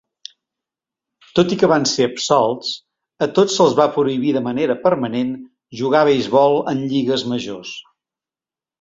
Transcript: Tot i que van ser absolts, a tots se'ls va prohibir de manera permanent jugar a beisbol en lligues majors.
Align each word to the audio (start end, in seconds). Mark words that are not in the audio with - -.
Tot 1.39 1.53
i 1.55 1.57
que 1.63 1.69
van 1.71 1.85
ser 1.91 2.07
absolts, 2.11 2.71
a 3.27 3.29
tots 3.41 3.59
se'ls 3.61 3.77
va 3.83 3.89
prohibir 3.99 4.35
de 4.41 4.43
manera 4.49 4.79
permanent 4.89 5.33
jugar 5.85 6.05
a 6.07 6.13
beisbol 6.13 6.61
en 6.77 6.87
lligues 6.91 7.31
majors. 7.37 7.81